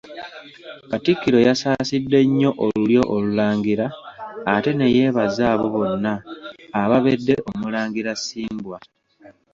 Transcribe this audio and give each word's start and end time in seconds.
Katikkiro 0.89 1.37
yasaasidde 1.47 2.19
nnyo 2.25 2.49
olulyo 2.65 3.01
Olulangira 3.15 3.85
ate 4.53 4.71
neyeebaza 4.75 5.43
abo 5.53 5.67
bonna 5.75 6.13
ababedde 6.81 7.35
Omulangira 7.49 8.11
Ssimbwa. 8.15 8.77